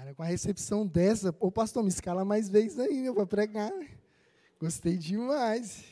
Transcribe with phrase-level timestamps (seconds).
[0.00, 3.70] Cara, com a recepção dessa, ô pastor, me escala mais vezes aí, meu, para pregar.
[4.58, 5.84] Gostei demais.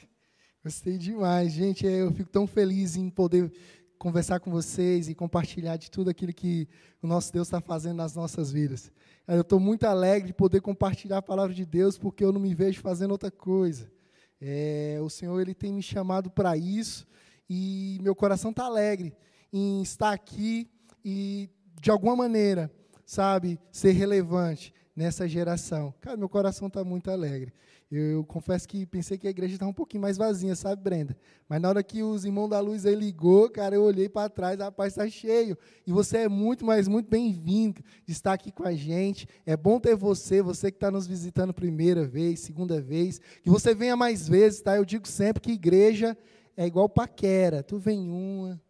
[0.65, 1.53] Gostei demais.
[1.53, 3.53] Gente, é, eu fico tão feliz em poder
[3.99, 6.67] conversar com vocês e compartilhar de tudo aquilo que
[7.03, 8.91] o nosso Deus está fazendo nas nossas vidas.
[9.27, 12.55] Eu estou muito alegre de poder compartilhar a palavra de Deus, porque eu não me
[12.55, 13.93] vejo fazendo outra coisa.
[14.41, 17.07] É, o Senhor ele tem me chamado para isso
[17.47, 19.15] e meu coração está alegre
[19.53, 20.67] em estar aqui
[21.05, 22.73] e, de alguma maneira,
[23.09, 25.95] sabe, ser relevante nessa geração.
[25.99, 27.55] Cara, meu coração está muito alegre.
[27.91, 31.17] Eu confesso que pensei que a igreja estava um pouquinho mais vazia, sabe, Brenda?
[31.49, 34.59] Mas na hora que os irmãos da luz aí ligou, cara, eu olhei para trás,
[34.59, 35.57] rapaz, está cheio.
[35.87, 39.27] E você é muito, mas muito bem-vindo de estar aqui com a gente.
[39.47, 43.75] É bom ter você, você que está nos visitando primeira vez, segunda vez, que você
[43.75, 44.77] venha mais vezes, tá?
[44.77, 46.15] Eu digo sempre que igreja
[46.55, 47.63] é igual paquera.
[47.63, 48.61] Tu vem uma,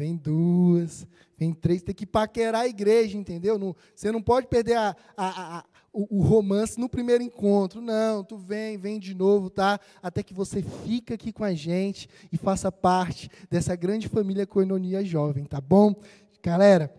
[0.00, 3.58] vem duas, vem três, tem que paquerar a igreja, entendeu?
[3.58, 7.82] Não, você não pode perder a, a, a o, o, romance no primeiro encontro.
[7.82, 9.78] Não, tu vem, vem de novo, tá?
[10.02, 15.04] Até que você fica aqui com a gente e faça parte dessa grande família Coinonia
[15.04, 15.94] Jovem, tá bom?
[16.42, 16.90] Galera,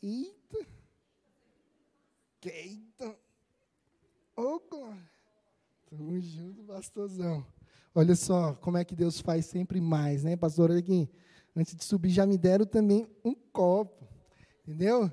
[0.00, 0.58] eita,
[2.44, 3.16] eita,
[4.36, 4.60] ô,
[5.90, 7.44] tamo junto, pastorzão.
[7.92, 10.70] Olha só como é que Deus faz sempre mais, né, pastor?
[10.70, 11.10] Olha aqui,
[11.56, 14.06] antes de subir já me deram também um copo,
[14.66, 15.12] entendeu?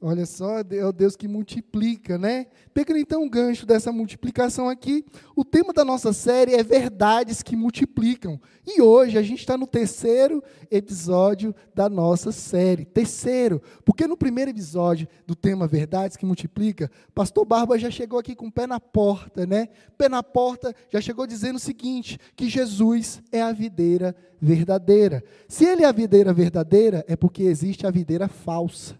[0.00, 2.46] Olha só, é o Deus que multiplica, né?
[2.72, 7.56] Pegando então o gancho dessa multiplicação aqui, o tema da nossa série é verdades que
[7.56, 8.40] multiplicam.
[8.64, 10.40] E hoje a gente está no terceiro
[10.70, 12.84] episódio da nossa série.
[12.84, 18.36] Terceiro, porque no primeiro episódio do tema Verdades que Multiplica, Pastor Barba já chegou aqui
[18.36, 19.66] com o pé na porta, né?
[19.96, 25.24] Pé na porta, já chegou dizendo o seguinte: que Jesus é a videira verdadeira.
[25.48, 28.94] Se ele é a videira verdadeira, é porque existe a videira falsa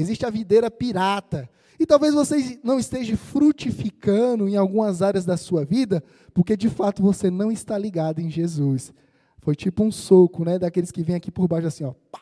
[0.00, 1.48] existe a videira pirata.
[1.78, 7.02] E talvez você não esteja frutificando em algumas áreas da sua vida, porque de fato
[7.02, 8.92] você não está ligado em Jesus.
[9.38, 10.58] Foi tipo um soco, né?
[10.58, 11.94] Daqueles que vêm aqui por baixo assim, ó.
[12.12, 12.20] Pá.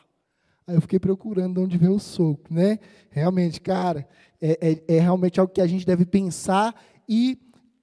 [0.69, 2.77] Aí eu fiquei procurando onde vem o soco, né?
[3.09, 4.07] Realmente, cara,
[4.39, 6.75] é, é, é realmente algo que a gente deve pensar
[7.07, 7.37] e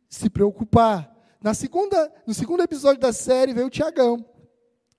[0.09, 1.13] se preocupar.
[1.43, 4.25] Na segunda, no segundo episódio da série veio o Tiagão,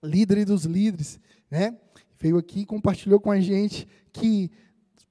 [0.04, 1.20] líder dos líderes,
[1.50, 1.78] né?
[2.20, 4.52] Veio aqui e compartilhou com a gente que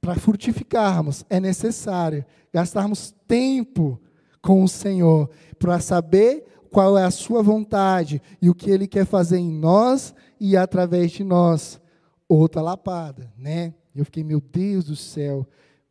[0.06, 4.00] para frutificarmos, é necessário gastarmos tempo
[4.40, 5.28] com o Senhor
[5.58, 10.14] para saber qual é a sua vontade e o que ele quer fazer em nós
[10.38, 11.80] e através de nós.
[12.28, 13.74] Outra lapada, né?
[13.96, 15.44] Eu fiquei, meu Deus do céu,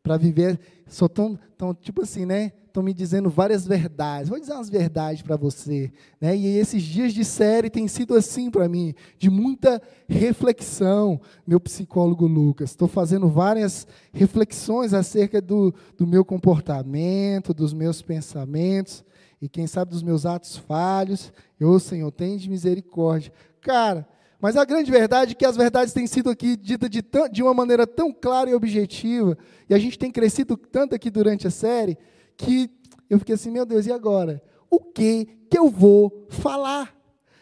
[0.06, 0.56] para viver,
[0.86, 2.52] sou tão, tão, tipo assim, né?
[2.68, 4.28] estão me dizendo várias verdades.
[4.28, 5.90] Vou dizer umas verdades para você.
[6.20, 6.36] Né?
[6.36, 12.24] E esses dias de série têm sido assim para mim, de muita reflexão, meu psicólogo
[12.26, 12.70] Lucas.
[12.70, 19.04] Estou fazendo várias reflexões acerca do, do meu comportamento, dos meus pensamentos,
[19.42, 21.32] e quem sabe dos meus atos falhos.
[21.58, 23.32] Eu, Senhor, tem de misericórdia.
[23.60, 24.06] Cara,
[24.46, 27.52] mas a grande verdade é que as verdades têm sido aqui ditas de, de uma
[27.52, 29.36] maneira tão clara e objetiva,
[29.68, 31.98] e a gente tem crescido tanto aqui durante a série,
[32.36, 32.70] que
[33.10, 34.40] eu fiquei assim, meu Deus, e agora?
[34.70, 36.96] O que que eu vou falar?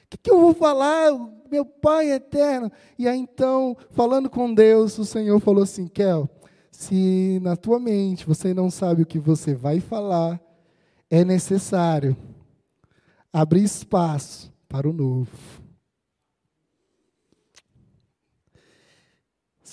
[0.06, 1.12] O que, que eu vou falar,
[1.50, 2.72] meu Pai eterno?
[2.98, 6.26] E aí então, falando com Deus, o Senhor falou assim, Kel,
[6.70, 10.40] se na tua mente você não sabe o que você vai falar,
[11.10, 12.16] é necessário
[13.30, 15.63] abrir espaço para o novo.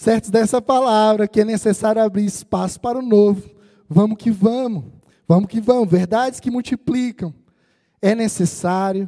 [0.02, 3.48] Certos dessa palavra, que é necessário abrir espaço para o novo.
[3.88, 4.86] Vamos que vamos.
[5.28, 7.32] Vamos que vamos, verdades que multiplicam.
[8.02, 9.08] É necessário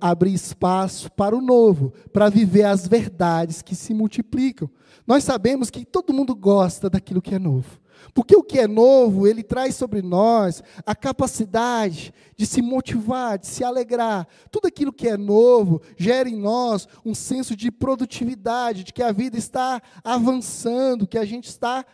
[0.00, 4.70] abrir espaço para o novo, para viver as verdades que se multiplicam.
[5.04, 7.80] Nós sabemos que todo mundo gosta daquilo que é novo.
[8.14, 13.46] Porque o que é novo, ele traz sobre nós a capacidade de se motivar, de
[13.46, 14.26] se alegrar.
[14.50, 19.12] Tudo aquilo que é novo gera em nós um senso de produtividade, de que a
[19.12, 21.84] vida está avançando, que a gente está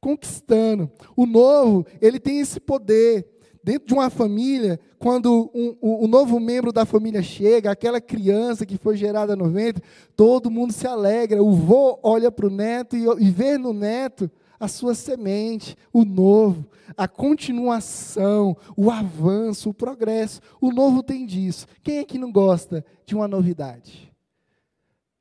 [0.00, 0.90] conquistando.
[1.16, 3.28] O novo, ele tem esse poder.
[3.64, 8.66] Dentro de uma família, quando um, um, um, novo membro da família chega, aquela criança
[8.66, 9.84] que foi gerada no ventre,
[10.16, 11.40] todo mundo se alegra.
[11.40, 14.28] O vô olha para o neto e, e vê no neto
[14.62, 16.64] a sua semente, o novo,
[16.96, 20.40] a continuação, o avanço, o progresso.
[20.60, 21.66] O novo tem disso.
[21.82, 24.08] Quem é que não gosta de uma novidade?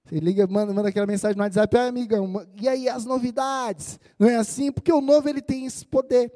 [0.05, 3.99] Você liga, manda, manda aquela mensagem no WhatsApp, ah, amigão, e aí as novidades?
[4.19, 4.71] Não é assim?
[4.71, 6.31] Porque o novo ele tem esse poder.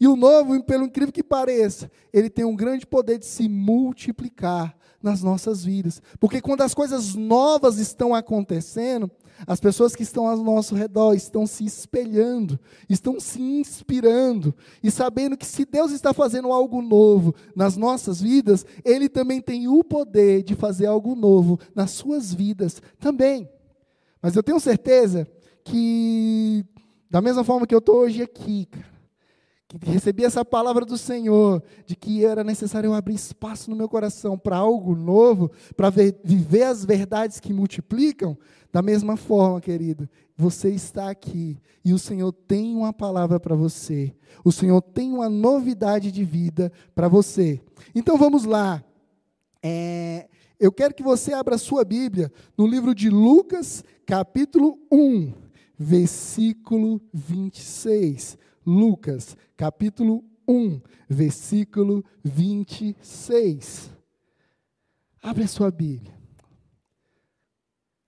[0.00, 4.76] E o novo, pelo incrível que pareça, ele tem um grande poder de se multiplicar
[5.00, 6.02] nas nossas vidas.
[6.18, 9.08] Porque quando as coisas novas estão acontecendo,
[9.46, 12.58] As pessoas que estão ao nosso redor estão se espelhando,
[12.88, 18.66] estão se inspirando e sabendo que se Deus está fazendo algo novo nas nossas vidas,
[18.84, 23.48] Ele também tem o poder de fazer algo novo nas suas vidas também.
[24.20, 25.26] Mas eu tenho certeza
[25.64, 26.64] que,
[27.10, 28.99] da mesma forma que eu estou hoje aqui, cara,
[29.78, 33.88] que recebi essa palavra do Senhor, de que era necessário eu abrir espaço no meu
[33.88, 38.36] coração para algo novo, para viver as verdades que multiplicam,
[38.72, 44.14] da mesma forma, querido, você está aqui e o Senhor tem uma palavra para você,
[44.44, 47.60] o Senhor tem uma novidade de vida para você.
[47.94, 48.82] Então vamos lá.
[49.62, 50.28] É,
[50.58, 55.32] eu quero que você abra a sua Bíblia no livro de Lucas, capítulo 1,
[55.78, 58.38] versículo 26.
[58.70, 63.90] Lucas, capítulo 1, versículo 26.
[65.20, 66.14] Abre a sua Bíblia.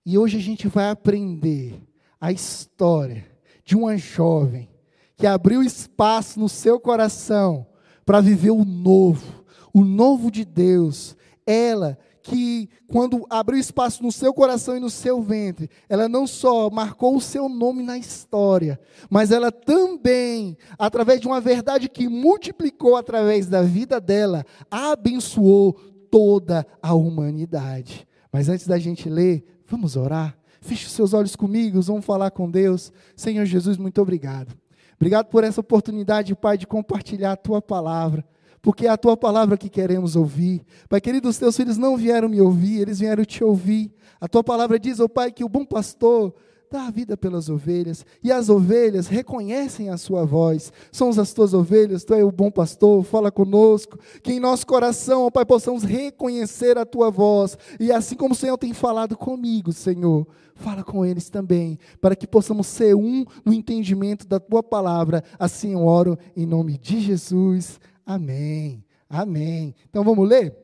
[0.05, 1.75] E hoje a gente vai aprender
[2.19, 3.29] a história
[3.65, 4.69] de uma jovem
[5.17, 7.67] que abriu espaço no seu coração
[8.05, 9.43] para viver o novo,
[9.73, 11.17] o novo de Deus.
[11.45, 16.69] Ela que, quando abriu espaço no seu coração e no seu ventre, ela não só
[16.69, 18.79] marcou o seu nome na história,
[19.09, 25.73] mas ela também, através de uma verdade que multiplicou através da vida dela, abençoou
[26.09, 28.07] toda a humanidade.
[28.31, 30.37] Mas antes da gente ler, vamos orar?
[30.61, 32.91] Feche os seus olhos comigo, vamos falar com Deus.
[33.17, 34.55] Senhor Jesus, muito obrigado.
[34.95, 38.23] Obrigado por essa oportunidade, Pai, de compartilhar a tua palavra
[38.63, 40.65] porque é a tua palavra que queremos ouvir.
[40.87, 43.91] Pai querido, os teus filhos não vieram me ouvir, eles vieram te ouvir.
[44.21, 46.33] A tua palavra diz, ó oh, Pai, que o bom pastor
[46.71, 50.71] dá a vida pelas ovelhas, e as ovelhas reconhecem a sua voz.
[50.91, 55.25] Somos as tuas ovelhas, tu és o bom pastor, fala conosco, que em nosso coração,
[55.25, 59.71] ó Pai, possamos reconhecer a tua voz, e assim como o Senhor tem falado comigo,
[59.71, 60.25] Senhor,
[60.55, 65.23] fala com eles também, para que possamos ser um no entendimento da tua palavra.
[65.37, 67.79] Assim eu oro em nome de Jesus.
[68.05, 68.83] Amém.
[69.09, 69.75] Amém.
[69.89, 70.55] Então vamos ler?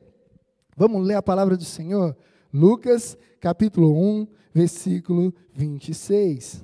[0.76, 2.16] Vamos ler a palavra do Senhor?
[2.54, 6.64] Lucas, capítulo 1, versículo 26.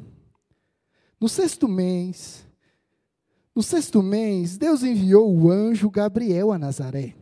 [1.19, 2.45] No sexto mês,
[3.55, 7.15] no sexto mês, Deus enviou o anjo Gabriel a Nazaré,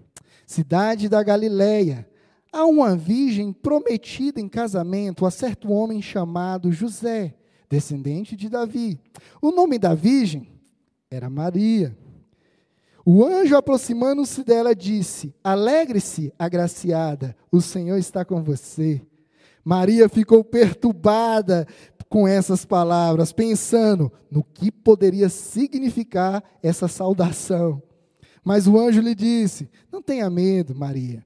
[0.47, 2.09] cidade da Galileia,
[2.51, 7.35] a uma virgem prometida em casamento a certo homem chamado José,
[7.69, 8.99] descendente de Davi.
[9.41, 10.47] O nome da virgem
[11.09, 11.97] era Maria.
[13.05, 19.01] O anjo, aproximando-se dela, disse: Alegre-se, agraciada, o Senhor está com você.
[19.63, 21.67] Maria ficou perturbada
[22.07, 27.81] com essas palavras, pensando no que poderia significar essa saudação.
[28.43, 31.25] Mas o anjo lhe disse: Não tenha medo, Maria.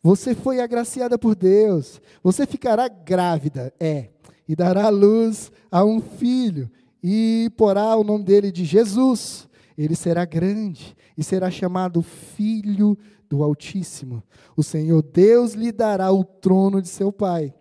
[0.00, 2.00] você foi agraciada por Deus.
[2.22, 4.10] Você ficará grávida, é,
[4.48, 6.70] e dará luz a um filho,
[7.02, 9.47] e porá o nome dele de Jesus
[9.84, 12.98] ele será grande e será chamado Filho
[13.28, 14.22] do Altíssimo.
[14.56, 17.54] O Senhor Deus lhe dará o trono de seu pai,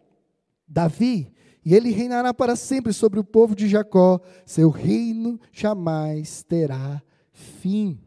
[0.68, 1.32] Davi,
[1.64, 4.20] e ele reinará para sempre sobre o povo de Jacó.
[4.46, 8.00] Seu reino jamais terá fim.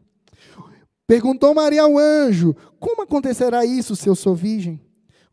[1.07, 4.81] Perguntou Maria ao anjo: Como acontecerá isso se eu sou virgem?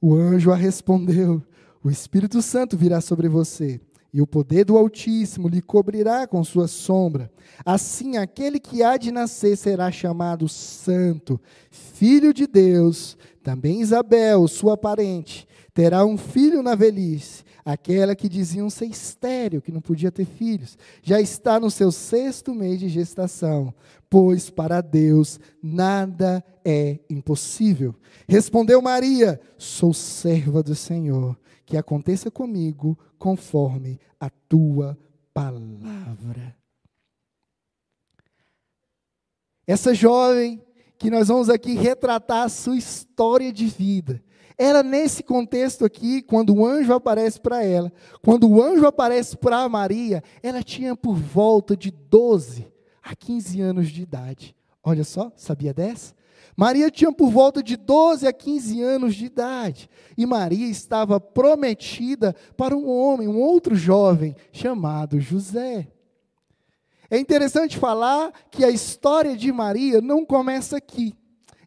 [0.00, 1.42] O anjo a respondeu:
[1.82, 3.80] O Espírito Santo virá sobre você
[4.12, 7.30] e o poder do Altíssimo lhe cobrirá com sua sombra.
[7.64, 11.40] Assim, aquele que há de nascer será chamado Santo,
[11.70, 13.16] Filho de Deus.
[13.42, 17.44] Também Isabel, sua parente, terá um filho na velhice.
[17.64, 22.54] Aquela que diziam ser estéreo, que não podia ter filhos, já está no seu sexto
[22.54, 23.74] mês de gestação,
[24.08, 27.94] pois para Deus nada é impossível.
[28.26, 31.36] Respondeu Maria: Sou serva do Senhor
[31.68, 34.98] que aconteça comigo conforme a tua
[35.34, 36.56] palavra.
[39.66, 40.64] Essa jovem
[40.96, 44.24] que nós vamos aqui retratar a sua história de vida.
[44.56, 49.68] Era nesse contexto aqui, quando o anjo aparece para ela, quando o anjo aparece para
[49.68, 52.66] Maria, ela tinha por volta de 12
[53.02, 54.56] a 15 anos de idade.
[54.88, 56.14] Olha só, sabia dessa?
[56.56, 59.90] Maria tinha por volta de 12 a 15 anos de idade.
[60.16, 65.88] E Maria estava prometida para um homem, um outro jovem, chamado José.
[67.10, 71.14] É interessante falar que a história de Maria não começa aqui,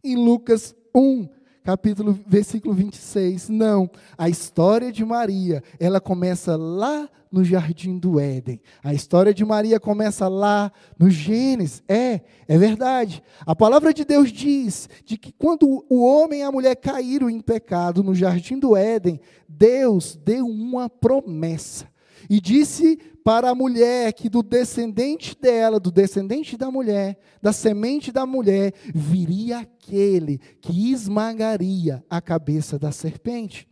[0.04, 1.30] em Lucas 1,
[1.63, 3.50] capítulo, versículo 26.
[3.50, 8.60] Não, a história de Maria, ela começa lá no jardim do Éden.
[8.84, 11.82] A história de Maria começa lá no Gênesis.
[11.88, 13.24] É, é verdade.
[13.46, 17.39] A palavra de Deus diz de que quando o homem e a mulher caíram em
[17.39, 21.90] pecado no jardim do Éden, Deus deu uma promessa.
[22.32, 28.10] E disse para a mulher que do descendente dela, do descendente da mulher, da semente
[28.10, 33.68] da mulher, viria aquele que esmagaria a cabeça da serpente.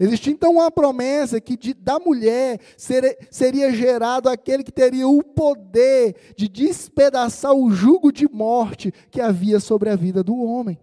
[0.00, 5.22] Existia então uma promessa que de, da mulher ser, seria gerado aquele que teria o
[5.22, 10.78] poder de despedaçar o jugo de morte que havia sobre a vida do homem.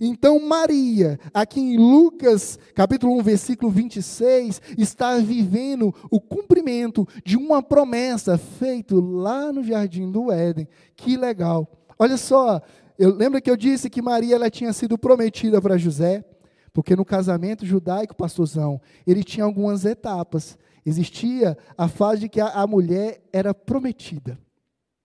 [0.00, 7.62] Então, Maria, aqui em Lucas, capítulo 1, versículo 26, está vivendo o cumprimento de uma
[7.62, 10.68] promessa feita lá no jardim do Éden.
[10.94, 11.70] Que legal.
[11.98, 12.60] Olha só,
[12.98, 16.24] eu lembro que eu disse que Maria ela tinha sido prometida para José.
[16.72, 20.56] Porque no casamento judaico, pastorzão, ele tinha algumas etapas.
[20.84, 24.38] Existia a fase de que a, a mulher era prometida.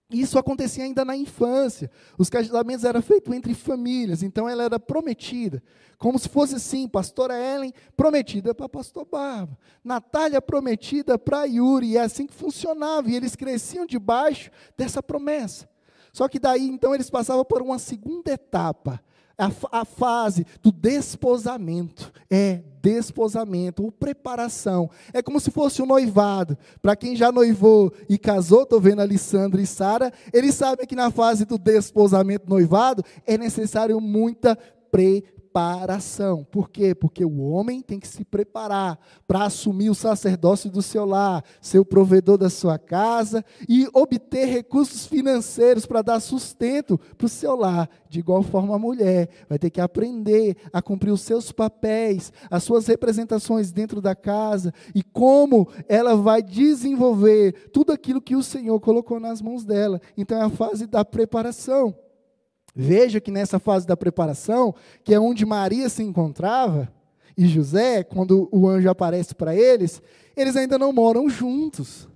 [0.09, 1.89] Isso acontecia ainda na infância.
[2.17, 5.63] Os casamentos eram feitos entre famílias, então ela era prometida.
[5.97, 11.97] Como se fosse assim, pastora Ellen prometida para pastor Barba, Natália prometida para Yuri, e
[11.97, 15.67] é assim que funcionava, e eles cresciam debaixo dessa promessa.
[16.13, 19.01] Só que daí, então, eles passavam por uma segunda etapa,
[19.37, 22.11] a, a fase do desposamento.
[22.29, 24.89] É desposamento, ou preparação.
[25.11, 26.55] É como se fosse um noivado.
[26.81, 30.95] Para quem já noivou e casou, estou vendo a Lissandra e Sara, eles sabem que
[30.95, 34.55] na fase do desposamento noivado é necessário muita
[34.91, 36.45] preparação preparação.
[36.51, 36.93] Por quê?
[36.93, 41.79] Porque o homem tem que se preparar para assumir o sacerdócio do seu lar, ser
[41.79, 47.55] o provedor da sua casa e obter recursos financeiros para dar sustento para o seu
[47.55, 47.89] lar.
[48.09, 52.61] De igual forma, a mulher vai ter que aprender a cumprir os seus papéis, as
[52.61, 58.77] suas representações dentro da casa e como ela vai desenvolver tudo aquilo que o Senhor
[58.81, 60.01] colocou nas mãos dela.
[60.17, 61.95] Então, é a fase da preparação.
[62.75, 66.91] Veja que nessa fase da preparação, que é onde Maria se encontrava,
[67.37, 70.01] e José, quando o anjo aparece para eles,
[70.35, 72.07] eles ainda não moram juntos.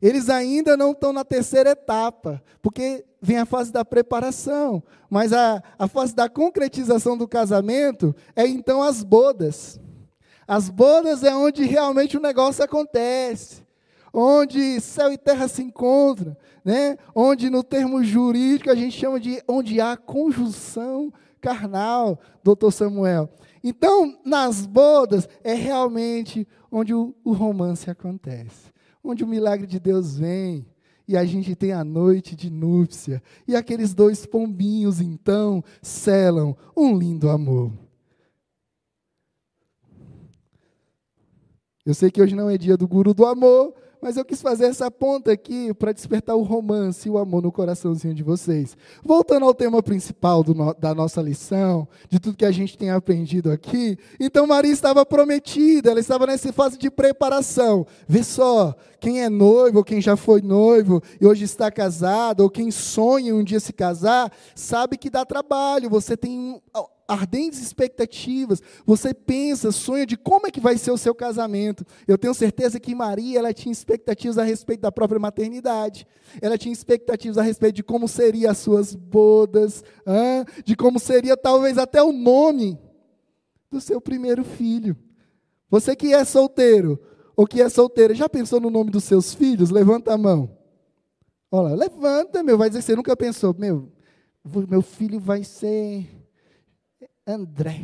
[0.00, 4.82] Eles ainda não estão na terceira etapa, porque vem a fase da preparação.
[5.08, 9.80] Mas a, a fase da concretização do casamento é então as bodas.
[10.46, 13.62] As bodas é onde realmente o negócio acontece
[14.12, 16.96] onde céu e terra se encontram, né?
[17.14, 23.28] onde no termo jurídico a gente chama de onde há conjunção carnal, doutor Samuel.
[23.64, 30.16] Então, nas bodas é realmente onde o, o romance acontece, onde o milagre de Deus
[30.18, 30.66] vem,
[31.06, 33.22] e a gente tem a noite de núpcia.
[33.46, 37.72] E aqueles dois pombinhos, então, selam um lindo amor.
[41.84, 44.64] Eu sei que hoje não é dia do guru do amor, mas eu quis fazer
[44.64, 48.76] essa ponta aqui para despertar o romance e o amor no coraçãozinho de vocês.
[49.00, 53.52] Voltando ao tema principal no, da nossa lição, de tudo que a gente tem aprendido
[53.52, 53.96] aqui.
[54.18, 57.86] Então, Maria estava prometida, ela estava nessa fase de preparação.
[58.08, 62.72] Vê só, quem é noivo, quem já foi noivo e hoje está casado, ou quem
[62.72, 65.88] sonha um dia se casar, sabe que dá trabalho.
[65.88, 66.60] Você tem
[67.08, 71.84] ardentes expectativas, você pensa, sonha de como é que vai ser o seu casamento.
[72.06, 76.06] Eu tenho certeza que Maria, ela tinha expectativas a respeito da própria maternidade.
[76.40, 79.84] Ela tinha expectativas a respeito de como seriam as suas bodas,
[80.64, 82.78] de como seria talvez até o nome
[83.70, 84.96] do seu primeiro filho.
[85.70, 87.00] Você que é solteiro,
[87.34, 89.70] ou que é solteira, já pensou no nome dos seus filhos?
[89.70, 90.56] Levanta a mão.
[91.50, 93.90] Olha, levanta, meu, vai dizer que você nunca pensou, meu,
[94.68, 96.08] meu filho vai ser
[97.26, 97.80] André.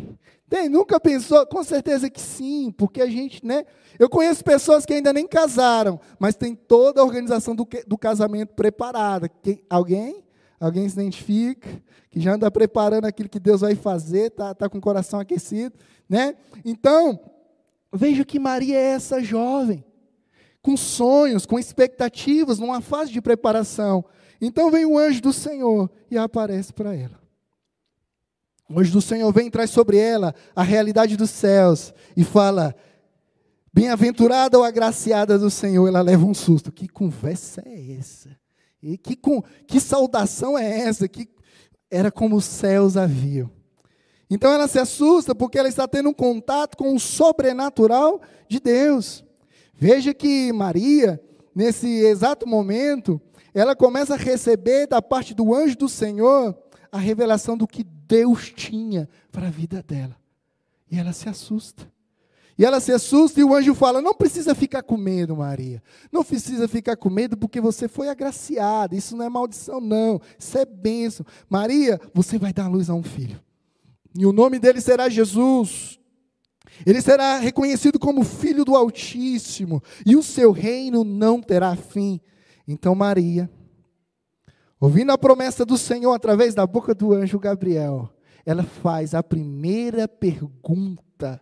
[0.49, 1.47] Tem, nunca pensou?
[1.47, 3.65] Com certeza que sim, porque a gente, né?
[3.99, 8.55] Eu conheço pessoas que ainda nem casaram, mas tem toda a organização do, do casamento
[8.55, 9.29] preparada.
[9.29, 10.25] Quem, alguém?
[10.59, 11.69] Alguém se identifica?
[12.11, 15.77] Que já anda preparando aquilo que Deus vai fazer, tá, tá com o coração aquecido,
[16.09, 16.35] né?
[16.65, 17.21] Então,
[17.93, 19.85] veja que Maria é essa jovem,
[20.61, 24.05] com sonhos, com expectativas, numa fase de preparação.
[24.41, 27.28] Então vem o anjo do Senhor e aparece para ela.
[28.71, 32.75] O anjo do Senhor vem e traz sobre ela a realidade dos céus e fala:
[33.73, 35.87] Bem-aventurada ou agraciada do Senhor.
[35.89, 36.71] Ela leva um susto.
[36.71, 38.37] Que conversa é essa?
[38.83, 39.19] E que,
[39.67, 41.09] que saudação é essa?
[41.09, 41.29] Que
[41.91, 43.51] era como os céus haviam.
[44.31, 49.25] Então ela se assusta porque ela está tendo um contato com o sobrenatural de Deus.
[49.73, 51.21] Veja que Maria,
[51.55, 53.21] nesse exato momento,
[53.55, 56.57] ela começa a receber da parte do anjo do Senhor
[56.93, 60.17] a revelação do que Deus tinha para a vida dela.
[60.91, 61.87] E ela se assusta.
[62.59, 65.81] E ela se assusta e o anjo fala: Não precisa ficar com medo, Maria.
[66.11, 68.97] Não precisa ficar com medo porque você foi agraciada.
[68.97, 70.21] Isso não é maldição, não.
[70.37, 71.25] Isso é bênção.
[71.49, 73.41] Maria, você vai dar luz a um filho.
[74.19, 76.01] E o nome dele será Jesus.
[76.85, 82.21] Ele será reconhecido como filho do Altíssimo, e o seu reino não terá fim.
[82.67, 83.51] Então, Maria,
[84.81, 88.11] ouvindo a promessa do Senhor através da boca do anjo Gabriel,
[88.45, 91.41] ela faz a primeira pergunta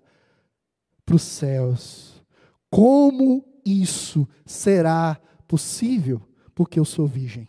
[1.05, 2.23] para os céus:
[2.71, 6.21] Como isso será possível?
[6.55, 7.49] Porque eu sou virgem.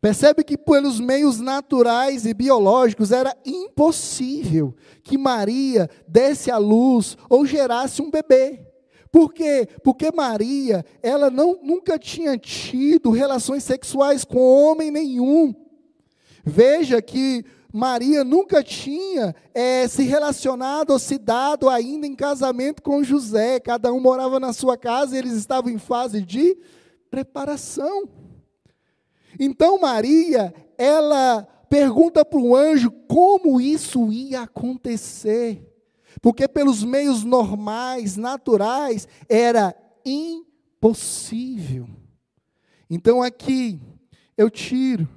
[0.00, 7.44] Percebe que pelos meios naturais e biológicos era impossível que Maria desse à luz ou
[7.44, 8.67] gerasse um bebê.
[9.10, 9.68] Por quê?
[9.82, 15.54] Porque Maria, ela não, nunca tinha tido relações sexuais com homem nenhum.
[16.44, 23.02] Veja que Maria nunca tinha é, se relacionado ou se dado ainda em casamento com
[23.02, 23.60] José.
[23.60, 26.56] Cada um morava na sua casa e eles estavam em fase de
[27.10, 28.08] preparação.
[29.38, 35.67] Então Maria, ela pergunta para o anjo como isso ia acontecer.
[36.20, 41.88] Porque pelos meios normais, naturais, era impossível.
[42.90, 43.80] Então aqui
[44.36, 45.08] eu tiro,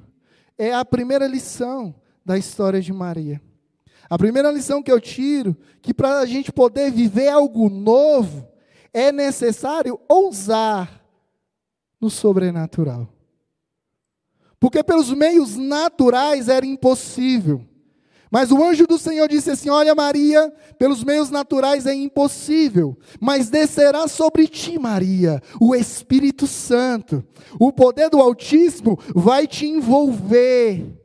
[0.58, 3.42] é a primeira lição da história de Maria.
[4.10, 8.48] A primeira lição que eu tiro, que para a gente poder viver algo novo,
[8.94, 11.02] é necessário ousar
[12.00, 13.08] no sobrenatural.
[14.60, 17.66] Porque pelos meios naturais era impossível.
[18.32, 23.50] Mas o anjo do Senhor disse assim: Olha, Maria, pelos meios naturais é impossível, mas
[23.50, 27.22] descerá sobre ti, Maria, o Espírito Santo.
[27.60, 31.01] O poder do Altíssimo vai te envolver.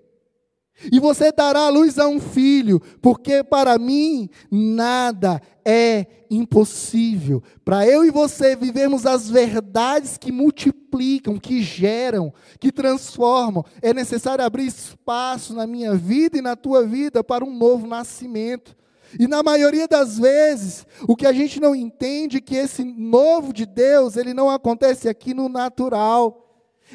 [0.92, 7.42] E você dará a luz a um filho, porque para mim nada é impossível.
[7.64, 14.44] Para eu e você vivermos as verdades que multiplicam, que geram, que transformam, é necessário
[14.44, 18.76] abrir espaço na minha vida e na tua vida para um novo nascimento.
[19.18, 23.52] E na maioria das vezes, o que a gente não entende é que esse novo
[23.52, 26.45] de Deus, ele não acontece aqui no natural.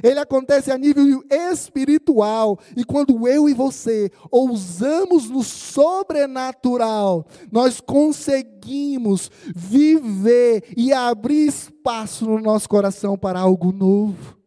[0.04, 2.60] Ele acontece a nível espiritual.
[2.76, 12.40] E quando eu e você ousamos no sobrenatural, nós conseguimos viver e abrir espaço no
[12.40, 14.38] nosso coração para algo novo.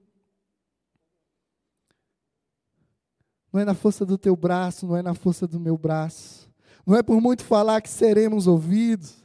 [3.53, 6.51] Não é na força do teu braço, não é na força do meu braço.
[6.87, 9.24] Não é por muito falar que seremos ouvidos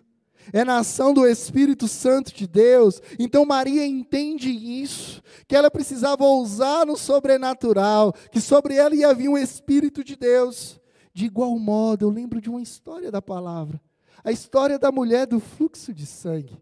[0.51, 3.01] é na ação do Espírito Santo de Deus.
[3.17, 9.29] Então Maria entende isso, que ela precisava ousar no sobrenatural, que sobre ela ia vir
[9.29, 10.79] um Espírito de Deus.
[11.13, 13.81] De igual modo, eu lembro de uma história da palavra,
[14.23, 16.57] a história da mulher do fluxo de sangue.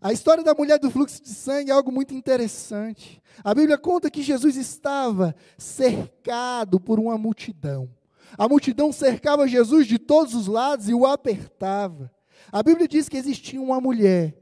[0.00, 3.22] A história da mulher do fluxo de sangue é algo muito interessante.
[3.42, 7.88] A Bíblia conta que Jesus estava cercado por uma multidão.
[8.36, 12.10] A multidão cercava Jesus de todos os lados e o apertava.
[12.52, 14.36] A Bíblia diz que existia uma mulher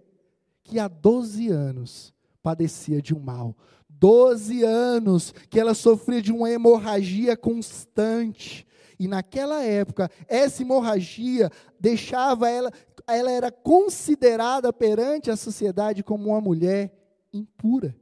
[0.65, 3.57] que há 12 anos padecia de um mal.
[3.89, 8.67] 12 anos que ela sofria de uma hemorragia constante.
[8.99, 12.71] E naquela época, essa hemorragia deixava ela,
[13.07, 16.93] ela era considerada perante a sociedade como uma mulher
[17.33, 17.97] impura.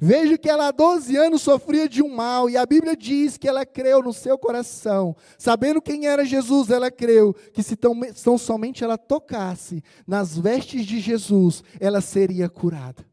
[0.00, 3.48] Veja que ela há 12 anos sofria de um mal, e a Bíblia diz que
[3.48, 8.38] ela creu no seu coração, sabendo quem era Jesus, ela creu que se tão, tão
[8.38, 13.06] somente ela tocasse nas vestes de Jesus, ela seria curada.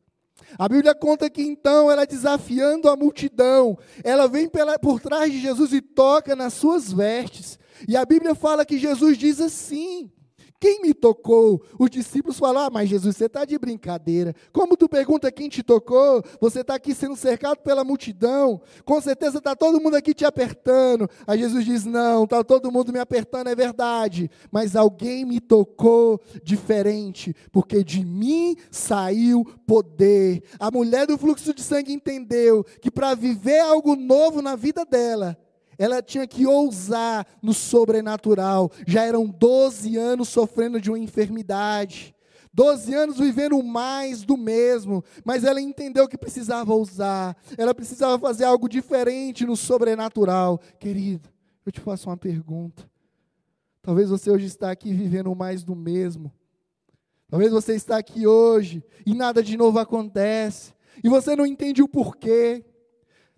[0.58, 5.40] A Bíblia conta que então ela desafiando a multidão, ela vem pela, por trás de
[5.40, 7.60] Jesus e toca nas suas vestes.
[7.88, 10.10] E a Bíblia fala que Jesus diz assim:
[10.60, 11.62] quem me tocou?
[11.78, 14.34] Os discípulos falaram: Ah, mas Jesus, você está de brincadeira.
[14.54, 16.24] Como tu pergunta quem te tocou?
[16.40, 18.62] Você está aqui sendo cercado pela multidão.
[18.84, 21.10] Com certeza está todo mundo aqui te apertando.
[21.28, 24.30] Aí Jesus diz: Não, está todo mundo me apertando, é verdade.
[24.52, 30.42] Mas alguém me tocou diferente, porque de mim saiu poder.
[30.60, 35.38] A mulher do fluxo de sangue entendeu que para viver algo novo na vida dela,
[35.78, 38.72] ela tinha que ousar no sobrenatural.
[38.86, 42.16] Já eram 12 anos sofrendo de uma enfermidade.
[42.56, 48.46] 12 anos vivendo mais do mesmo, mas ela entendeu que precisava ousar, ela precisava fazer
[48.46, 50.62] algo diferente no sobrenatural.
[50.80, 51.28] Querido,
[51.66, 52.90] eu te faço uma pergunta.
[53.82, 56.32] Talvez você hoje está aqui vivendo mais do mesmo.
[57.28, 61.90] Talvez você está aqui hoje e nada de novo acontece, e você não entende o
[61.90, 62.64] porquê.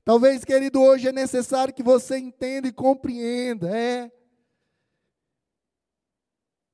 [0.07, 4.09] Talvez, querido, hoje é necessário que você entenda e compreenda, é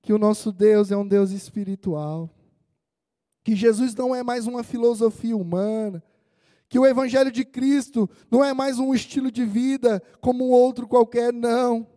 [0.03, 2.29] que o nosso Deus é um Deus espiritual.
[3.43, 6.03] Que Jesus não é mais uma filosofia humana,
[6.69, 10.87] que o evangelho de Cristo não é mais um estilo de vida como um outro
[10.87, 11.87] qualquer, não.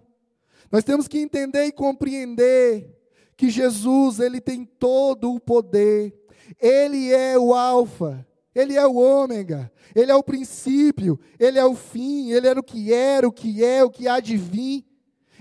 [0.73, 2.99] Nós temos que entender e compreender
[3.37, 6.15] que Jesus, ele tem todo o poder.
[6.59, 8.26] Ele é o alfa,
[8.57, 12.63] ele é o ômega, ele é o princípio, ele é o fim, ele era o
[12.63, 14.83] que era, o que é, o que há de vir.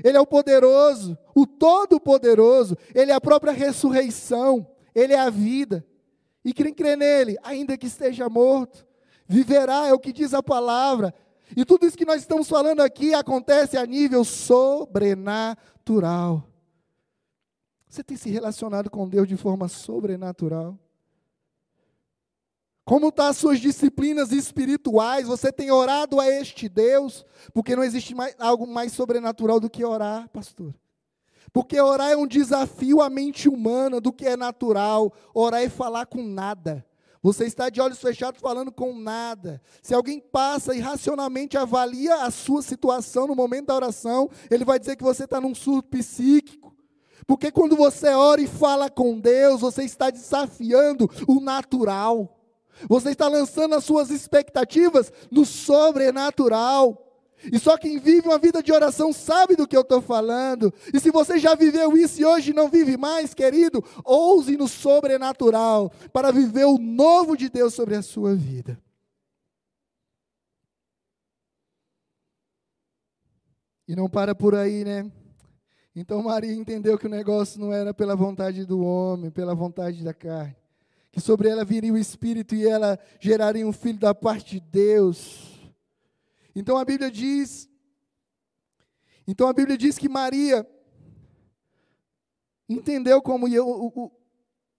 [0.03, 5.87] Ele é o poderoso, o todo-poderoso, ele é a própria ressurreição, ele é a vida.
[6.43, 8.85] E quem crê nele, ainda que esteja morto,
[9.25, 11.15] viverá, é o que diz a palavra.
[11.55, 16.43] E tudo isso que nós estamos falando aqui acontece a nível sobrenatural.
[17.87, 20.77] Você tem se relacionado com Deus de forma sobrenatural?
[22.85, 25.25] Como estão tá as suas disciplinas espirituais?
[25.25, 27.25] Você tem orado a este Deus?
[27.51, 30.71] Porque não existe mais, algo mais sobrenatural do que orar, pastor.
[31.51, 35.11] Porque orar é um desafio à mente humana do que é natural.
[35.33, 36.85] Orar é falar com nada.
[37.23, 39.59] Você está de olhos fechados falando com nada.
[39.81, 44.77] Se alguém passa e racionalmente avalia a sua situação no momento da oração, ele vai
[44.77, 46.75] dizer que você está num surto psíquico.
[47.25, 52.34] Porque quando você ora e fala com Deus, você está desafiando o natural.
[52.89, 57.01] Você está lançando as suas expectativas no sobrenatural.
[57.51, 60.73] E só quem vive uma vida de oração sabe do que eu estou falando.
[60.93, 65.91] E se você já viveu isso e hoje não vive mais, querido, ouse no sobrenatural
[66.11, 68.79] para viver o novo de Deus sobre a sua vida.
[73.87, 75.11] E não para por aí, né?
[75.95, 80.13] Então Maria entendeu que o negócio não era pela vontade do homem, pela vontade da
[80.13, 80.64] carne
[81.15, 85.57] que sobre ela viria o Espírito e ela geraria um filho da parte de Deus.
[86.53, 87.69] Então a Bíblia diz,
[89.25, 90.69] então a Bíblia diz que Maria
[92.67, 94.11] entendeu como ia, o, o,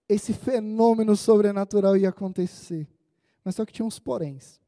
[0.07, 2.87] esse fenômeno sobrenatural ia acontecer.
[3.42, 4.61] Mas só que tinha uns poréns.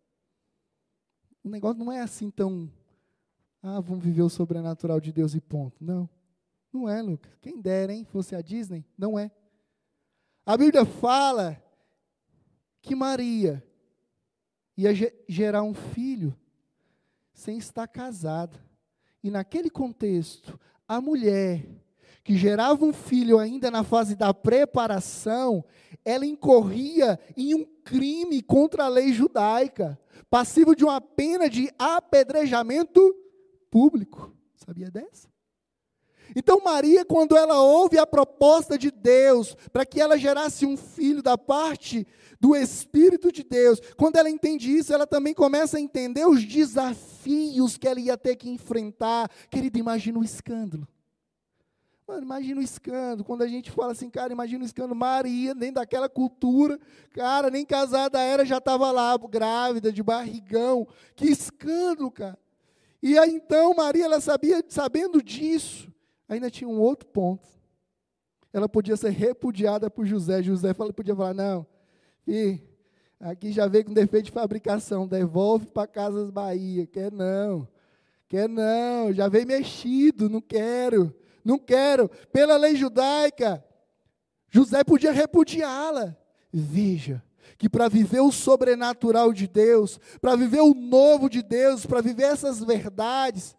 [1.45, 2.73] O negócio não é assim tão,
[3.63, 5.85] ah, vamos viver o sobrenatural de Deus e ponto.
[5.85, 6.09] Não,
[6.73, 7.31] não é, Lucas.
[7.43, 8.07] Quem dera, hein?
[8.07, 9.31] Fosse a Disney, não é.
[10.49, 11.63] A Bíblia fala
[12.81, 13.63] que Maria
[14.75, 14.95] ia
[15.29, 16.35] gerar um filho
[17.35, 18.59] sem estar casada.
[19.23, 20.59] E naquele contexto,
[20.89, 21.67] a mulher
[22.25, 25.63] que gerava um filho ainda na fase da preparação,
[26.03, 33.15] ela incorria em um crime contra a lei judaica, passivo de uma pena de apedrejamento
[33.71, 34.35] público.
[34.57, 35.29] Sabia dessa?
[36.35, 41.23] Então, Maria, quando ela ouve a proposta de Deus para que ela gerasse um filho
[41.23, 42.07] da parte
[42.41, 47.77] do Espírito de Deus, quando ela entende isso, ela também começa a entender os desafios
[47.77, 49.31] que ela ia ter que enfrentar.
[49.51, 50.87] Querido, imagina o escândalo.
[52.07, 53.23] Mano, imagina o escândalo.
[53.23, 54.95] Quando a gente fala assim, cara, imagina o escândalo.
[54.95, 56.81] Maria, dentro daquela cultura,
[57.13, 60.89] cara, nem casada era, já estava lá, grávida, de barrigão.
[61.15, 62.39] Que escândalo, cara.
[63.03, 65.93] E aí então, Maria, ela sabia, sabendo disso,
[66.29, 67.49] ainda tinha um outro ponto.
[68.53, 70.43] Ela podia ser repudiada por José.
[70.43, 71.67] José podia falar: não,
[72.27, 72.61] e
[73.21, 76.87] aqui já veio com defeito de fabricação, devolve para Casas Bahia.
[76.87, 77.69] Quer não,
[78.29, 81.15] quer não, já veio mexido, não quero,
[81.45, 82.09] não quero.
[82.33, 83.65] Pela lei judaica,
[84.51, 86.17] José podia repudiá-la.
[86.51, 87.23] Veja,
[87.59, 92.25] que para viver o sobrenatural de Deus, para viver o novo de Deus, para viver
[92.25, 93.57] essas verdades,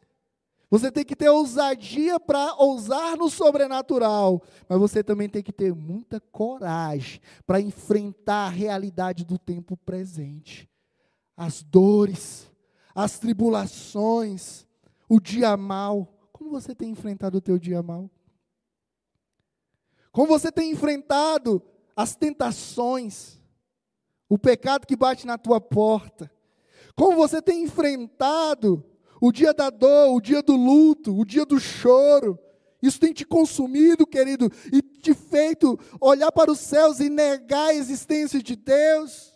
[0.70, 5.74] você tem que ter ousadia para ousar no sobrenatural, mas você também tem que ter
[5.74, 10.70] muita coragem para enfrentar a realidade do tempo presente.
[11.36, 12.52] As dores,
[12.94, 14.68] as tribulações,
[15.08, 16.08] o dia mal.
[16.32, 18.10] Como você tem enfrentado o teu dia mal?
[20.12, 21.64] Como você tem enfrentado
[21.96, 23.40] as tentações,
[24.28, 26.32] o pecado que bate na tua porta?
[26.96, 28.84] Como você tem enfrentado
[29.22, 32.38] o dia da dor, o dia do luto, o dia do choro.
[32.82, 37.76] Isso tem te consumido, querido, e te feito olhar para os céus e negar a
[37.76, 39.34] existência de Deus.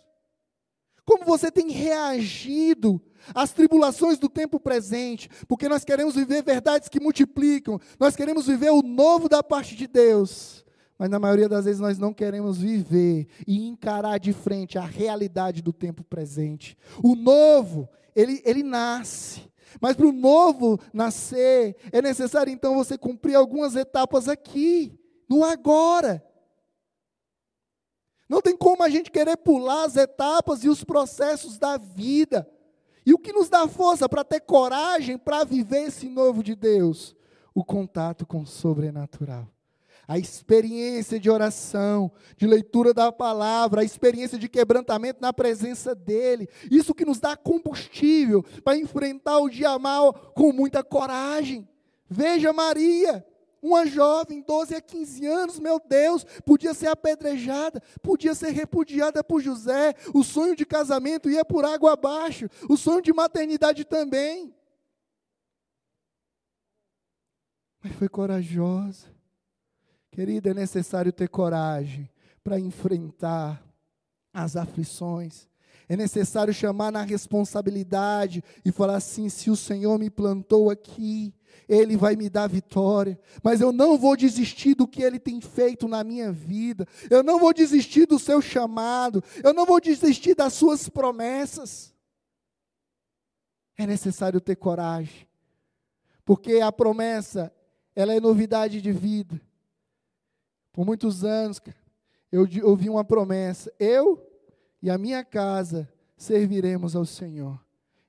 [1.04, 3.00] Como você tem reagido
[3.34, 8.70] às tribulações do tempo presente, porque nós queremos viver verdades que multiplicam, nós queremos viver
[8.70, 10.64] o novo da parte de Deus,
[10.98, 15.60] mas na maioria das vezes nós não queremos viver e encarar de frente a realidade
[15.60, 16.76] do tempo presente.
[17.02, 19.42] O novo, ele, ele nasce,
[19.80, 26.24] mas para o novo nascer, é necessário então você cumprir algumas etapas aqui, no agora.
[28.28, 32.48] Não tem como a gente querer pular as etapas e os processos da vida.
[33.06, 37.14] E o que nos dá força para ter coragem para viver esse novo de Deus?
[37.54, 39.53] O contato com o sobrenatural
[40.06, 46.48] a experiência de oração, de leitura da palavra, a experiência de quebrantamento na presença dEle.
[46.70, 51.68] Isso que nos dá combustível para enfrentar o dia mal com muita coragem.
[52.08, 53.24] Veja Maria,
[53.62, 59.40] uma jovem, 12 a 15 anos, meu Deus, podia ser apedrejada, podia ser repudiada por
[59.40, 64.54] José, o sonho de casamento ia por água abaixo, o sonho de maternidade também.
[67.82, 69.13] Mas foi corajosa.
[70.14, 72.08] Querida, é necessário ter coragem
[72.44, 73.60] para enfrentar
[74.32, 75.48] as aflições.
[75.88, 81.34] É necessário chamar na responsabilidade e falar assim: se o Senhor me plantou aqui,
[81.68, 85.88] ele vai me dar vitória, mas eu não vou desistir do que Ele tem feito
[85.88, 90.52] na minha vida, eu não vou desistir do seu chamado, eu não vou desistir das
[90.52, 91.92] suas promessas.
[93.76, 95.26] É necessário ter coragem,
[96.24, 97.52] porque a promessa,
[97.96, 99.40] ela é novidade de vida.
[100.74, 101.62] Por muitos anos,
[102.32, 104.20] eu ouvi uma promessa: eu
[104.82, 107.64] e a minha casa serviremos ao Senhor.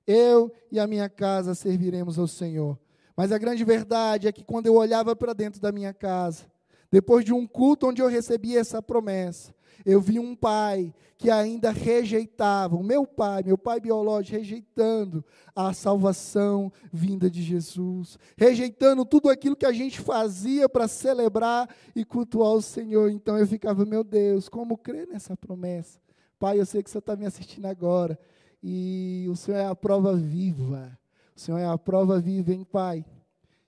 [0.05, 2.77] Eu e a minha casa serviremos ao Senhor.
[3.15, 6.45] Mas a grande verdade é que quando eu olhava para dentro da minha casa,
[6.91, 9.53] depois de um culto onde eu recebi essa promessa,
[9.85, 15.23] eu vi um pai que ainda rejeitava, o meu pai, meu pai biológico, rejeitando
[15.55, 22.03] a salvação vinda de Jesus, rejeitando tudo aquilo que a gente fazia para celebrar e
[22.03, 23.09] cultuar o Senhor.
[23.09, 25.99] Então eu ficava, meu Deus, como crer nessa promessa?
[26.39, 28.17] Pai, eu sei que você está me assistindo agora,
[28.61, 30.97] e o Senhor é a prova viva
[31.35, 33.05] o Senhor é a prova viva, hein, Pai?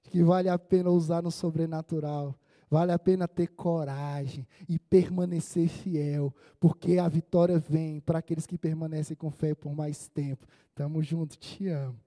[0.04, 2.34] Que vale a pena usar no sobrenatural.
[2.70, 8.58] Vale a pena ter coragem e permanecer fiel, porque a vitória vem para aqueles que
[8.58, 10.46] permanecem com fé por mais tempo.
[10.76, 11.98] Tamo junto, te amo.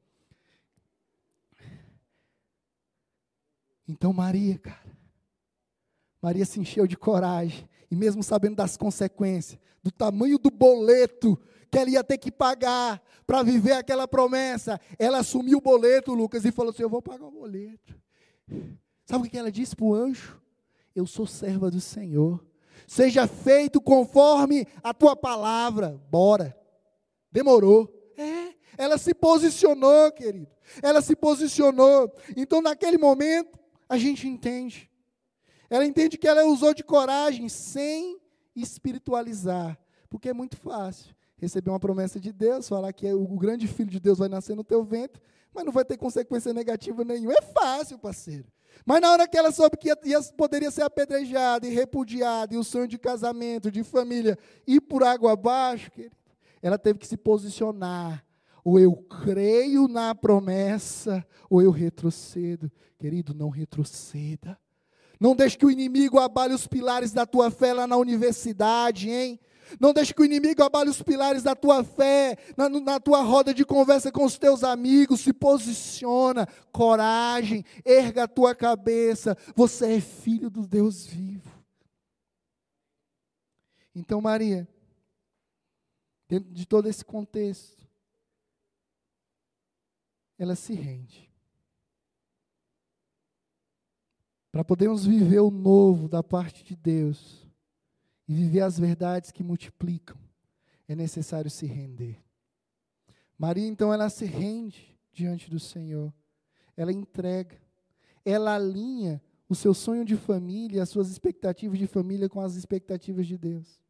[3.88, 4.96] Então, Maria, cara,
[6.20, 11.78] Maria se encheu de coragem, e mesmo sabendo das consequências, do tamanho do boleto que
[11.78, 14.80] ela ia ter que pagar para viver aquela promessa.
[14.98, 17.98] Ela assumiu o boleto, Lucas, e falou assim: Eu vou pagar o boleto.
[19.06, 20.39] Sabe o que ela disse para o anjo?
[21.00, 22.44] Eu sou serva do Senhor.
[22.86, 25.98] Seja feito conforme a tua palavra.
[26.10, 26.54] Bora.
[27.32, 27.90] Demorou.
[28.18, 30.46] É, ela se posicionou, querido.
[30.82, 32.12] Ela se posicionou.
[32.36, 33.58] Então, naquele momento,
[33.88, 34.90] a gente entende.
[35.70, 38.20] Ela entende que ela usou de coragem sem
[38.54, 39.78] espiritualizar.
[40.10, 43.98] Porque é muito fácil receber uma promessa de Deus, falar que o grande filho de
[43.98, 45.22] Deus vai nascer no teu ventre,
[45.54, 47.32] mas não vai ter consequência negativa nenhuma.
[47.32, 48.44] É fácil, parceiro.
[48.84, 52.58] Mas na hora que ela soube que ia, ia, poderia ser apedrejada e repudiada, e
[52.58, 56.16] o sonho de casamento, de família, ir por água abaixo, querido,
[56.62, 58.24] ela teve que se posicionar.
[58.62, 62.70] Ou eu creio na promessa, ou eu retrocedo.
[62.98, 64.58] Querido, não retroceda.
[65.18, 69.40] Não deixe que o inimigo abale os pilares da tua fé lá na universidade, hein?
[69.78, 73.52] Não deixe que o inimigo abale os pilares da tua fé, na, na, tua roda
[73.52, 75.20] de conversa com os teus amigos.
[75.20, 79.36] Se posiciona, coragem, erga a tua cabeça.
[79.54, 81.50] Você é filho do Deus vivo.
[83.94, 84.68] Então, Maria,
[86.28, 87.86] dentro de todo esse contexto,
[90.38, 91.30] ela se rende.
[94.50, 97.46] Para podermos viver o novo da parte de Deus,
[98.30, 100.16] e viver as verdades que multiplicam,
[100.86, 102.16] é necessário se render.
[103.36, 106.14] Maria, então, ela se rende diante do Senhor,
[106.76, 107.60] ela entrega,
[108.24, 113.26] ela alinha o seu sonho de família, as suas expectativas de família com as expectativas
[113.26, 113.80] de Deus.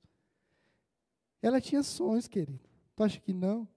[1.42, 2.66] Ela tinha sonhos, querido.
[2.96, 3.68] Tu acha que não?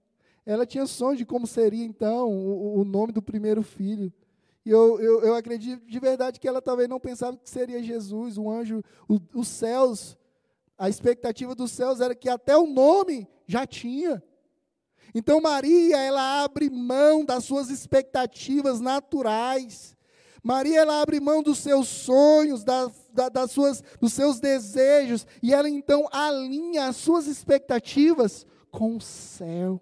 [0.46, 4.10] Ela tinha sonhos de como seria, então, o, o nome do primeiro filho.
[4.64, 8.38] E eu, eu, eu, acredito de verdade que ela talvez não pensava que seria Jesus,
[8.38, 10.16] o anjo, o, os céus
[10.76, 14.22] a expectativa dos céus era que até o nome já tinha.
[15.14, 19.96] Então Maria, ela abre mão das suas expectativas naturais.
[20.42, 25.54] Maria, ela abre mão dos seus sonhos, da, da, das suas, dos seus desejos, e
[25.54, 29.80] ela então alinha as suas expectativas com o céu.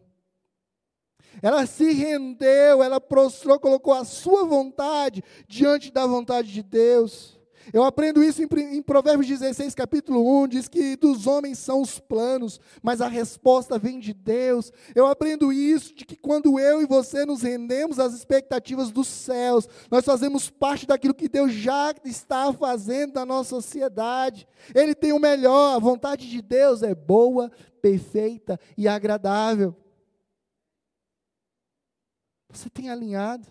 [1.41, 7.41] Ela se rendeu, ela prostrou, colocou a sua vontade diante da vontade de Deus.
[7.71, 11.99] Eu aprendo isso em, em, Provérbios 16, capítulo 1, diz que dos homens são os
[11.99, 14.73] planos, mas a resposta vem de Deus.
[14.95, 19.69] Eu aprendo isso de que quando eu e você nos rendemos às expectativas dos céus,
[19.91, 24.49] nós fazemos parte daquilo que Deus já está fazendo na nossa sociedade.
[24.75, 29.77] Ele tem o melhor, a vontade de Deus é boa, perfeita e agradável.
[32.49, 33.47] Você tem alinhado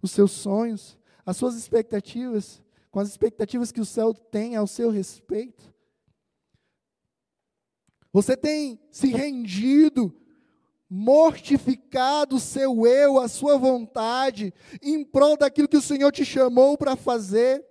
[0.00, 2.61] os seus sonhos, as suas expectativas
[2.92, 5.74] com as expectativas que o céu tem ao seu respeito?
[8.12, 10.14] Você tem se rendido
[10.88, 14.52] mortificado o seu eu, a sua vontade,
[14.82, 17.66] em prol daquilo que o Senhor te chamou para fazer.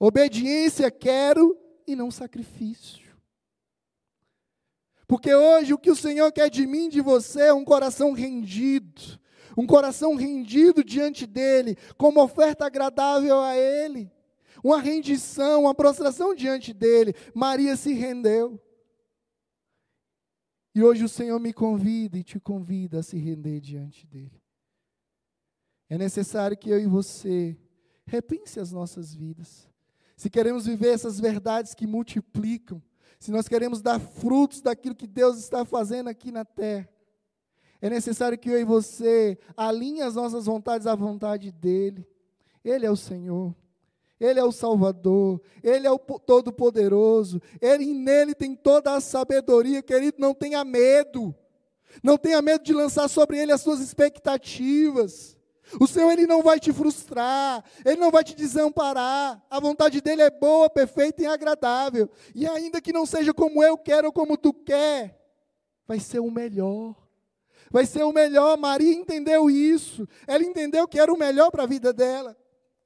[0.00, 1.54] Obediência quero
[1.86, 3.14] e não sacrifício.
[5.06, 9.20] Porque hoje o que o Senhor quer de mim, de você, é um coração rendido,
[9.56, 14.10] um coração rendido diante dEle, como oferta agradável a Ele,
[14.62, 17.14] uma rendição, uma prostração diante dEle.
[17.34, 18.60] Maria se rendeu.
[20.74, 24.42] E hoje o Senhor me convida e te convida a se render diante dEle.
[25.88, 27.56] É necessário que eu e você
[28.04, 29.68] repense as nossas vidas.
[30.16, 32.82] Se queremos viver essas verdades que multiplicam,
[33.18, 36.88] se nós queremos dar frutos daquilo que Deus está fazendo aqui na terra,
[37.84, 42.08] é necessário que eu e você alinhe as nossas vontades à vontade dEle.
[42.64, 43.54] Ele é o Senhor.
[44.18, 50.16] Ele é o Salvador, Ele é o Todo-Poderoso, Ele nele tem toda a sabedoria, querido,
[50.18, 51.34] não tenha medo,
[52.02, 55.36] não tenha medo de lançar sobre Ele as suas expectativas.
[55.78, 59.44] O Senhor Ele não vai te frustrar, Ele não vai te desamparar.
[59.50, 62.08] A vontade dele é boa, perfeita e agradável.
[62.34, 65.20] E ainda que não seja como eu quero ou como tu quer,
[65.86, 67.03] vai ser o melhor.
[67.74, 68.56] Vai ser o melhor.
[68.56, 70.06] Maria entendeu isso.
[70.28, 72.36] Ela entendeu que era o melhor para a vida dela.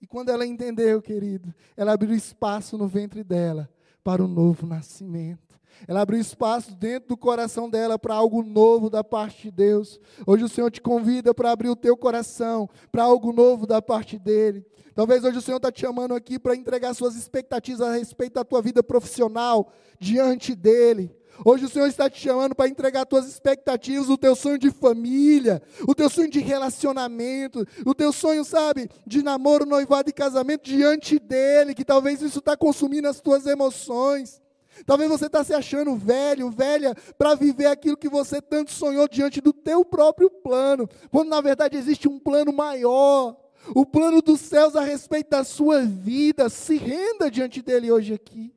[0.00, 3.68] E quando ela entendeu, querido, ela abriu espaço no ventre dela
[4.02, 5.60] para o novo nascimento.
[5.86, 10.00] Ela abriu espaço dentro do coração dela para algo novo da parte de Deus.
[10.26, 14.18] Hoje o Senhor te convida para abrir o teu coração para algo novo da parte
[14.18, 14.64] dele.
[14.94, 18.44] Talvez hoje o Senhor está te chamando aqui para entregar suas expectativas a respeito da
[18.44, 19.70] tua vida profissional
[20.00, 21.14] diante dele.
[21.44, 25.62] Hoje o Senhor está te chamando para entregar tuas expectativas, o teu sonho de família,
[25.86, 31.18] o teu sonho de relacionamento, o teu sonho, sabe, de namoro, noivado e casamento diante
[31.18, 34.42] dele, que talvez isso está consumindo as tuas emoções.
[34.86, 39.40] Talvez você está se achando velho, velha, para viver aquilo que você tanto sonhou diante
[39.40, 43.36] do teu próprio plano, quando na verdade existe um plano maior,
[43.74, 46.48] o plano dos céus a respeito da sua vida.
[46.48, 48.54] Se renda diante dele hoje aqui.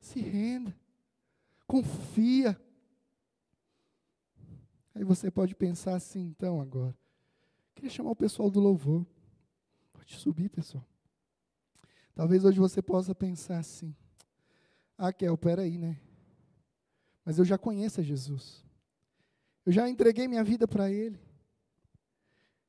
[0.00, 0.74] Se renda.
[1.74, 2.56] Confia.
[4.94, 6.96] Aí você pode pensar assim, então, agora.
[7.74, 9.04] Queria chamar o pessoal do louvor.
[9.92, 10.86] Pode subir, pessoal.
[12.14, 13.92] Talvez hoje você possa pensar assim.
[14.96, 16.00] Ah, Kel, peraí, né?
[17.24, 18.64] Mas eu já conheço Jesus.
[19.66, 21.18] Eu já entreguei minha vida para Ele.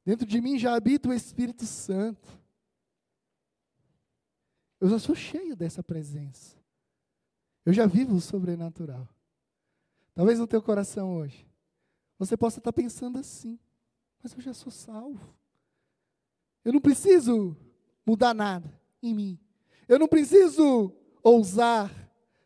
[0.03, 2.27] Dentro de mim já habita o Espírito Santo.
[4.81, 6.64] Eu já sou cheio dessa presença.
[7.65, 9.07] Eu já vivo o sobrenatural.
[10.13, 11.45] Talvez no teu coração hoje,
[12.17, 13.59] você possa estar pensando assim,
[14.21, 15.35] mas eu já sou salvo.
[16.63, 17.55] Eu não preciso
[18.05, 19.39] mudar nada em mim.
[19.87, 21.91] Eu não preciso ousar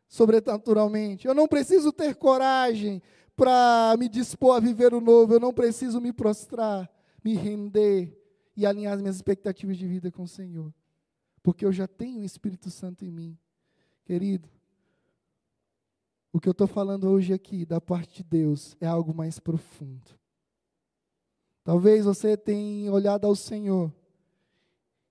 [0.07, 1.27] sobrenaturalmente.
[1.27, 3.01] Eu não preciso ter coragem
[3.35, 5.33] para me dispor a viver o novo.
[5.33, 6.89] Eu não preciso me prostrar,
[7.23, 8.17] me render
[8.57, 10.73] e alinhar as minhas expectativas de vida com o Senhor.
[11.41, 13.37] Porque eu já tenho o Espírito Santo em mim.
[14.03, 14.49] Querido,
[16.31, 20.17] o que eu estou falando hoje aqui, da parte de Deus, é algo mais profundo.
[21.63, 23.91] Talvez você tenha olhado ao Senhor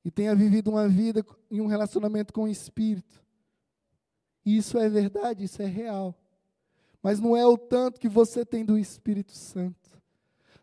[0.04, 3.22] e tenha vivido uma vida em um relacionamento com o Espírito.
[4.44, 6.14] Isso é verdade, isso é real.
[7.02, 9.76] Mas não é o tanto que você tem do Espírito Santo.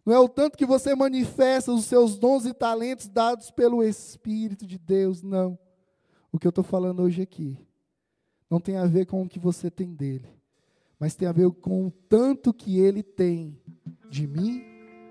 [0.06, 4.66] Não é o tanto que você manifesta os seus dons e talentos dados pelo Espírito
[4.66, 5.58] de Deus, não.
[6.32, 7.58] O que eu estou falando hoje aqui
[8.50, 10.36] não tem a ver com o que você tem dele
[11.00, 13.58] mas tem a ver com o tanto que Ele tem
[14.10, 14.64] de mim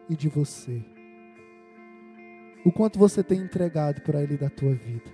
[0.08, 0.84] e de você.
[2.64, 5.10] O quanto você tem entregado para Ele da tua vida,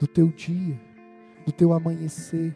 [0.00, 0.80] do teu dia,
[1.44, 2.54] do teu amanhecer,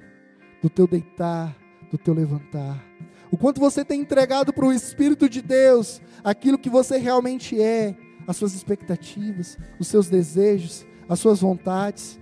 [0.60, 1.56] do teu deitar,
[1.90, 2.84] do teu levantar.
[3.30, 7.96] O quanto você tem entregado para o Espírito de Deus aquilo que você realmente é,
[8.26, 12.18] as suas expectativas, os seus desejos, as suas vontades,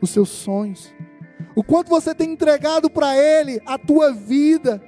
[0.00, 0.92] os seus sonhos
[1.54, 4.82] o quanto você tem entregado para Ele a tua vida,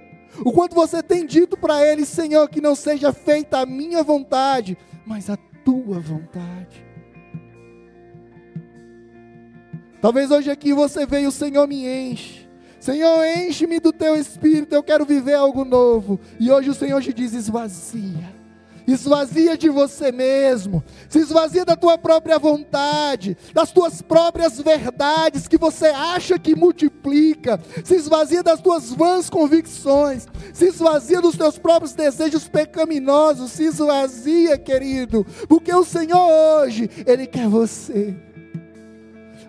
[0.44, 4.76] o quanto você tem dito para Ele, Senhor, que não seja feita a minha vontade,
[5.06, 6.84] mas a tua vontade.
[10.00, 12.48] Talvez hoje aqui você veio, Senhor, me enche.
[12.78, 16.20] Senhor, enche-me do teu espírito, eu quero viver algo novo.
[16.38, 18.33] E hoje o Senhor te diz: esvazia
[18.86, 25.56] esvazia de você mesmo, se esvazia da tua própria vontade, das tuas próprias verdades que
[25.56, 31.94] você acha que multiplica, se esvazia das tuas vãs convicções, se esvazia dos teus próprios
[31.94, 36.28] desejos pecaminosos, se esvazia, querido, porque o Senhor
[36.62, 38.14] hoje, Ele quer você.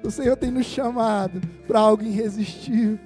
[0.03, 2.99] O Senhor tem nos chamado para algo irresistível.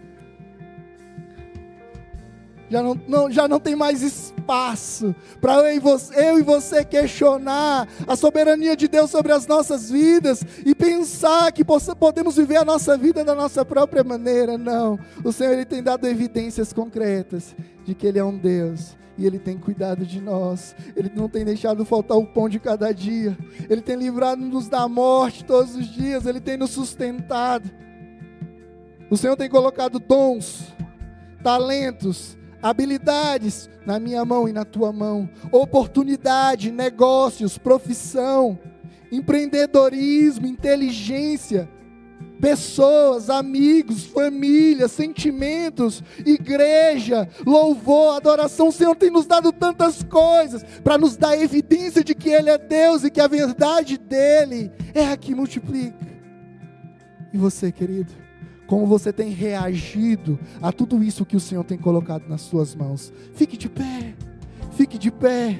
[2.70, 6.86] Já não, não, já não tem mais espaço para eu, e você, eu e você
[6.86, 12.57] questionar a soberania de Deus sobre as nossas vidas e pensar que possa, podemos viver
[12.57, 14.57] a nossa vida da nossa própria maneira.
[14.57, 14.99] Não.
[15.24, 19.39] O Senhor ele tem dado evidências concretas de que Ele é um Deus e Ele
[19.39, 20.76] tem cuidado de nós.
[20.95, 23.38] Ele não tem deixado faltar o pão de cada dia.
[23.70, 26.26] Ele tem livrado-nos da morte todos os dias.
[26.26, 27.70] Ele tem nos sustentado.
[29.09, 30.72] O Senhor tem colocado dons,
[31.43, 38.60] talentos, habilidades na minha mão e na tua mão, oportunidade, negócios, profissão,
[39.12, 41.70] empreendedorismo, inteligência,
[42.39, 48.70] pessoas, amigos, família, sentimentos, igreja, louvor, adoração.
[48.70, 52.57] O Senhor tem nos dado tantas coisas para nos dar evidência de que Ele é
[52.57, 56.07] Deus e que a verdade dele é a que multiplica.
[57.34, 58.28] E você, querido?
[58.70, 63.11] Como você tem reagido a tudo isso que o Senhor tem colocado nas suas mãos.
[63.34, 64.13] Fique de pé,
[64.74, 65.57] fique de pé,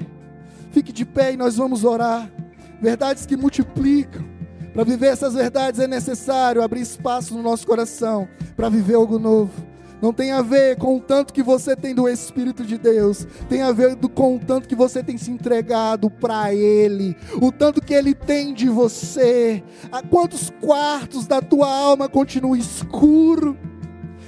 [0.70, 2.32] fique de pé e nós vamos orar.
[2.80, 4.24] Verdades que multiplicam.
[4.72, 9.69] Para viver essas verdades é necessário abrir espaço no nosso coração para viver algo novo
[10.02, 13.62] não tem a ver com o tanto que você tem do Espírito de Deus, tem
[13.62, 17.94] a ver com o tanto que você tem se entregado para Ele, o tanto que
[17.94, 19.64] Ele tem de você.
[20.10, 23.58] Quantos quartos da tua alma continuam escuro?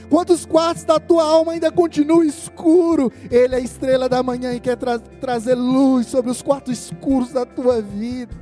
[0.10, 3.10] Quantos quartos da tua alma ainda continuam escuro?
[3.32, 7.32] Ele é a estrela da manhã e quer tra trazer luz sobre os quartos escuros
[7.32, 8.36] da tua vida.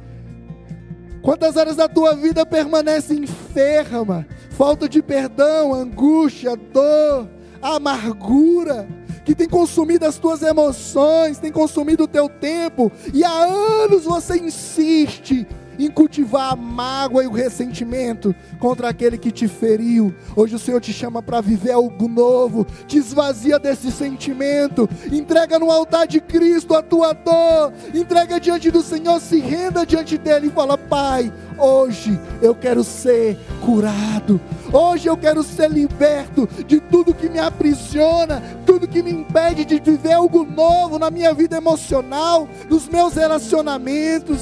[1.22, 4.26] Quantas áreas da tua vida permanecem enferma?
[4.60, 7.30] Falta de perdão, angústia, dor,
[7.62, 8.90] amargura,
[9.24, 14.36] que tem consumido as tuas emoções, tem consumido o teu tempo, e há anos você
[14.36, 15.48] insiste
[15.86, 20.14] em cultivar a mágoa e o ressentimento contra aquele que te feriu.
[20.36, 25.72] Hoje o Senhor te chama para viver algo novo, te esvazia desse sentimento, entrega no
[25.72, 30.52] altar de Cristo a tua dor, entrega diante do Senhor, se renda diante dele e
[30.52, 34.40] fala: Pai, hoje eu quero ser curado,
[34.72, 39.80] hoje eu quero ser liberto de tudo que me aprisiona, tudo que me impede de
[39.80, 44.40] viver algo novo na minha vida emocional, nos meus relacionamentos.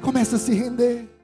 [0.00, 1.17] Começa a se render.